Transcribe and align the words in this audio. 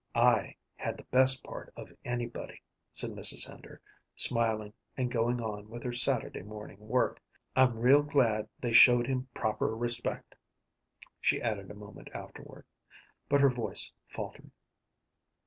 "I 0.15 0.55
had 0.77 0.97
the 0.97 1.03
best 1.11 1.43
part 1.43 1.71
of 1.75 1.91
anybody," 2.03 2.59
said 2.91 3.11
Mrs. 3.11 3.47
Hender, 3.47 3.79
smiling 4.15 4.73
and 4.97 5.11
going 5.11 5.39
on 5.39 5.69
with 5.69 5.83
her 5.83 5.93
Saturday 5.93 6.41
morning 6.41 6.79
work. 6.79 7.21
"I'm 7.55 7.77
real 7.77 8.01
glad 8.01 8.49
they 8.59 8.71
showed 8.73 9.05
him 9.05 9.29
proper 9.35 9.75
respect," 9.77 10.33
she 11.19 11.39
added 11.39 11.69
a 11.69 11.75
moment 11.75 12.07
afterward, 12.15 12.65
but 13.29 13.41
her 13.41 13.49
voice 13.51 13.91
faltered. 14.07 14.49